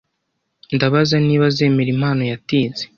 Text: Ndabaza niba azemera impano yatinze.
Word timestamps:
Ndabaza 0.75 1.15
niba 1.27 1.45
azemera 1.51 1.89
impano 1.95 2.21
yatinze. 2.31 2.83